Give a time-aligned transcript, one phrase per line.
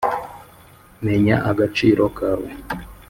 [1.05, 2.49] menya agaciro kawe.